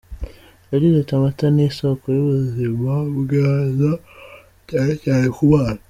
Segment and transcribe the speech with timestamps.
[0.71, 3.89] Yagize ati “Amata ni isoko y’ubuzima bwiza
[4.69, 5.79] cyane cyane ku bana.